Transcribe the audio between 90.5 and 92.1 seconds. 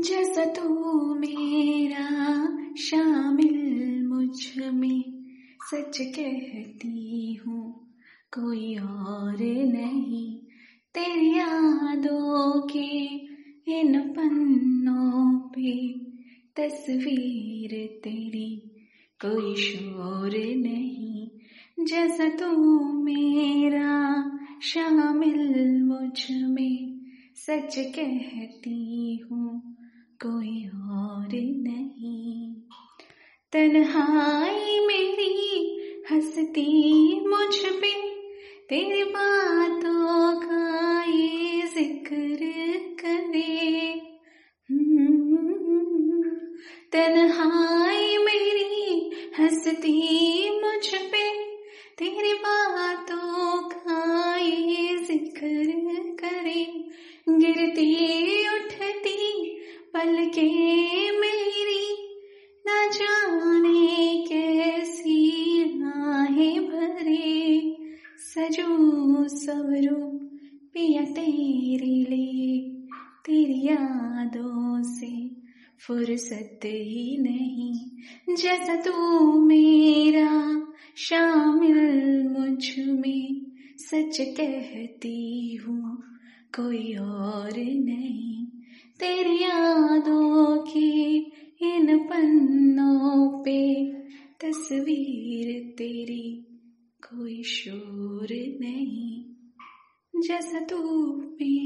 के इन